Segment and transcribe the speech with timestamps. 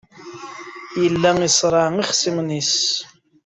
[1.01, 2.75] Yella iṣerreɛ ixṣimen-nnes.